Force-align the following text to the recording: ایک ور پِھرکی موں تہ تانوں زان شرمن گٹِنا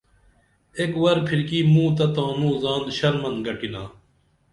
ایک 0.77 0.91
ور 1.01 1.17
پِھرکی 1.27 1.59
موں 1.73 1.91
تہ 1.97 2.05
تانوں 2.15 2.55
زان 2.63 2.81
شرمن 2.97 3.35
گٹِنا 3.45 3.83